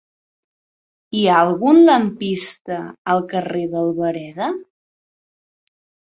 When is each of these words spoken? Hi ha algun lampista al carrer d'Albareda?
Hi 1.19 1.25
ha 1.27 1.35
algun 1.41 1.81
lampista 1.89 2.79
al 3.15 3.23
carrer 3.35 3.63
d'Albareda? 3.75 4.51